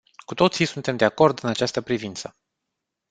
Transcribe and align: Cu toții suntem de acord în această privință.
Cu 0.25 0.33
toții 0.33 0.65
suntem 0.65 0.97
de 0.97 1.05
acord 1.05 1.43
în 1.43 1.49
această 1.49 1.81
privință. 1.81 2.35